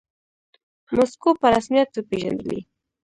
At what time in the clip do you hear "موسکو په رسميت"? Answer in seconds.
0.95-1.89